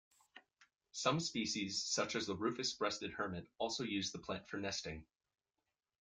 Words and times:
Some 0.93 1.19
species 1.19 1.83
such 1.83 2.15
as 2.15 2.25
the 2.25 2.35
rufous-breasted 2.35 3.11
hermit 3.11 3.47
also 3.59 3.83
use 3.83 4.11
the 4.11 4.17
plant 4.17 4.49
for 4.49 4.57
nesting. 4.57 5.05